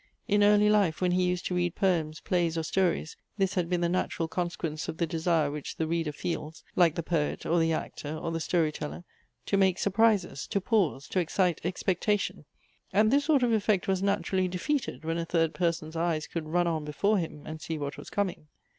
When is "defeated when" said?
14.47-15.19